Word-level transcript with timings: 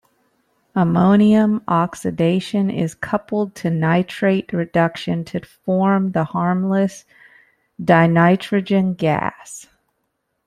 Ammonium 0.75 1.61
oxidation 1.67 2.71
is 2.71 2.95
coupled 2.95 3.53
to 3.53 3.69
nitrite 3.69 4.51
reduction 4.51 5.23
to 5.25 5.45
form 5.45 6.13
the 6.13 6.23
harmless 6.23 7.05
dinitrogen 7.79 8.97
gas. 8.97 9.67